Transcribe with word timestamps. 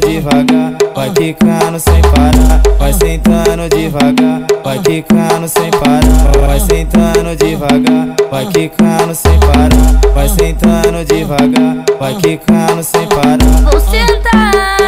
devagar, 0.00 0.74
vai 0.94 1.10
quicando 1.10 1.78
sem 1.78 2.00
parar. 2.02 2.62
Vai 2.78 2.92
sentando 2.92 3.68
devagar, 3.68 4.42
vai 4.64 4.78
quicando 4.78 5.48
sem 5.48 5.70
parar. 5.70 6.46
Vai 6.46 6.60
sentando 6.60 7.36
devagar, 7.36 8.16
vai 8.30 8.46
quicando 8.46 9.14
sem 9.14 9.38
parar. 9.38 10.14
Vai 10.14 10.28
sentando 10.28 11.04
devagar, 11.04 11.84
vai 11.98 12.14
quicando 12.14 12.82
sem 12.82 13.06
parar. 13.06 13.70
Vou 13.70 13.80
sentar. 13.80 14.79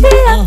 baby. 0.00 0.45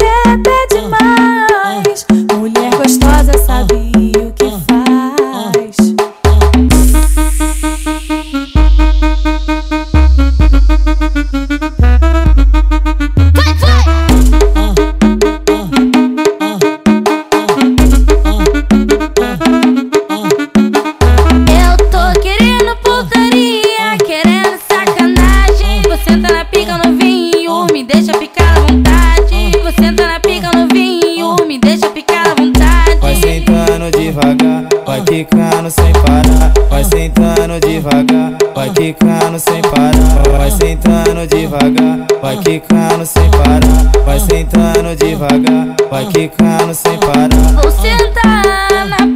Devagar, 34.20 34.64
vai 34.86 35.02
quicando 35.02 35.70
sem 35.70 35.92
parar. 35.94 36.54
Vai 36.70 36.84
sentando 36.84 37.60
devagar, 37.60 38.34
vai 38.54 38.70
quicando 38.72 39.40
sem 39.40 39.62
parar. 39.62 40.38
Vai 40.38 40.52
sentando 40.52 41.28
devagar, 41.28 42.06
vai 42.22 42.38
quicando 42.38 43.06
sem 43.06 43.30
parar. 43.32 44.06
Vai 44.06 44.20
sentando 44.20 44.96
devagar, 44.96 45.76
vai 45.90 46.06
quicando 46.08 46.74
sem 46.74 46.98
parar. 47.00 47.62
Vou 47.62 47.72
sentar 47.72 48.88
na 48.88 49.08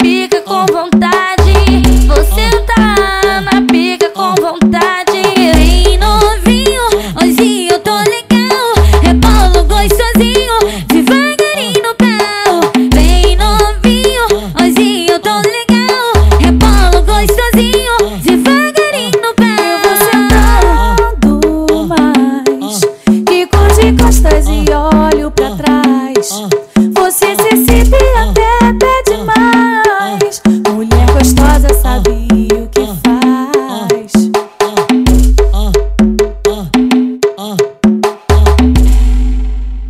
Se 27.66 27.72
excita 27.76 27.98
e 27.98 28.16
até 28.18 28.74
pede 28.74 29.24
mais. 29.24 30.42
Mulher 30.70 31.06
gostosa 31.14 31.74
sabe 31.82 32.28
o 32.52 32.68
que 32.68 32.86
faz. 33.04 34.12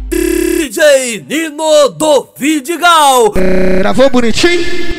DJ 0.10 1.26
Nino 1.28 1.90
do 1.90 2.28
Vidigal. 2.38 3.32
Gravou 3.32 4.10
bonitinho? 4.12 4.93